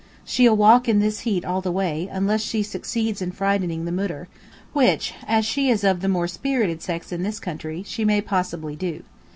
She'll 0.25 0.57
walk 0.57 0.89
in 0.89 0.97
this 0.97 1.19
heat 1.19 1.45
all 1.45 1.61
the 1.61 1.71
way, 1.71 2.09
unless 2.11 2.41
she 2.41 2.63
succeeds 2.63 3.21
in 3.21 3.31
frightening 3.31 3.85
the 3.85 3.91
Moudir, 3.91 4.27
which, 4.73 5.13
as 5.27 5.45
she 5.45 5.69
is 5.69 5.83
of 5.83 6.01
the 6.01 6.09
more 6.09 6.27
spirited 6.27 6.81
sex 6.81 7.11
in 7.11 7.21
this 7.21 7.39
country, 7.39 7.83
she 7.83 8.03
may 8.03 8.19
possibly 8.19 8.75
do. 8.75 9.03